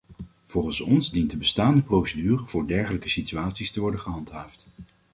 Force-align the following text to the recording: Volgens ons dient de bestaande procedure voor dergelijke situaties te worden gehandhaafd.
Volgens 0.45 0.81
ons 0.81 1.11
dient 1.11 1.29
de 1.31 1.37
bestaande 1.37 1.81
procedure 1.81 2.45
voor 2.45 2.67
dergelijke 2.67 3.09
situaties 3.09 3.71
te 3.71 3.79
worden 3.81 3.99
gehandhaafd. 3.99 4.67